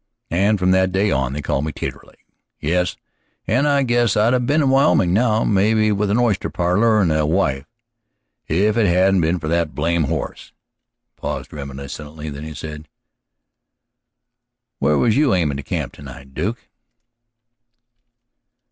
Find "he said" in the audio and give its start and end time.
12.45-12.87